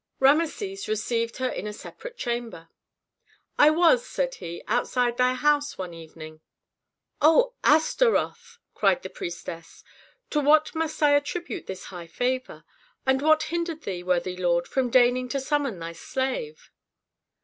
Rameses 0.19 0.87
received 0.87 1.37
her 1.37 1.47
in 1.49 1.67
a 1.67 1.73
separate 1.73 2.17
chamber. 2.17 2.69
"I 3.59 3.69
was," 3.69 4.03
said 4.03 4.33
he, 4.33 4.63
"outside 4.67 5.15
thy 5.17 5.35
house 5.35 5.77
one 5.77 5.93
evening." 5.93 6.41
"Oh, 7.21 7.53
Astaroth!" 7.63 8.57
cried 8.73 9.03
the 9.03 9.11
priestess. 9.11 9.83
"To 10.31 10.39
what 10.39 10.73
must 10.73 11.03
I 11.03 11.11
attribute 11.15 11.67
this 11.67 11.83
high 11.93 12.07
favor? 12.07 12.63
And 13.05 13.21
what 13.21 13.43
hindered 13.53 13.83
thee, 13.83 14.01
worthy 14.01 14.35
lord, 14.35 14.67
from 14.67 14.89
deigning 14.89 15.29
to 15.29 15.39
summon 15.39 15.77
thy 15.77 15.91
slave?" 15.93 16.71